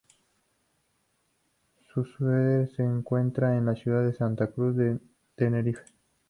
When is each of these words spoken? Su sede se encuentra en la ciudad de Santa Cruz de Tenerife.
Su 1.93 2.05
sede 2.05 2.69
se 2.75 2.81
encuentra 2.81 3.55
en 3.55 3.67
la 3.67 3.75
ciudad 3.75 4.03
de 4.03 4.13
Santa 4.15 4.47
Cruz 4.51 4.75
de 4.75 4.97
Tenerife. 5.35 5.83